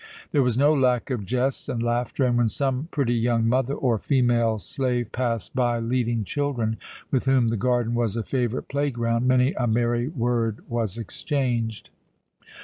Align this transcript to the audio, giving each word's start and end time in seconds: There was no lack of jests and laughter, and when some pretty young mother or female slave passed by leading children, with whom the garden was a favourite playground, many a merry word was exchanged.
There 0.31 0.41
was 0.41 0.57
no 0.57 0.73
lack 0.73 1.11
of 1.11 1.27
jests 1.27 1.69
and 1.69 1.83
laughter, 1.83 2.25
and 2.25 2.35
when 2.35 2.49
some 2.49 2.87
pretty 2.89 3.13
young 3.13 3.47
mother 3.47 3.75
or 3.75 3.99
female 3.99 4.57
slave 4.57 5.11
passed 5.11 5.55
by 5.55 5.77
leading 5.77 6.23
children, 6.23 6.77
with 7.11 7.25
whom 7.25 7.49
the 7.49 7.55
garden 7.55 7.93
was 7.93 8.15
a 8.15 8.23
favourite 8.23 8.67
playground, 8.67 9.27
many 9.27 9.53
a 9.53 9.67
merry 9.67 10.07
word 10.07 10.67
was 10.67 10.97
exchanged. 10.97 11.91